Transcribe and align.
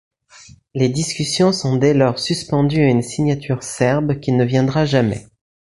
Les 0.73 0.89
discussions 0.89 1.51
sont 1.51 1.75
dès 1.75 1.93
lors 1.93 2.17
suspendues 2.17 2.81
à 2.81 2.89
une 2.89 3.03
signature 3.03 3.61
serbe 3.61 4.19
qui 4.19 4.31
ne 4.31 4.43
viendra 4.43 4.83
jamais. 4.83 5.27